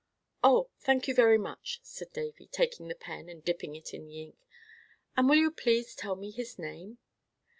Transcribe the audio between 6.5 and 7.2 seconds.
name?"